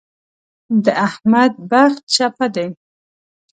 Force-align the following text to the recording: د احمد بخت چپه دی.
د 0.83 0.85
احمد 1.07 1.51
بخت 1.69 2.01
چپه 2.15 2.47
دی. 2.55 2.67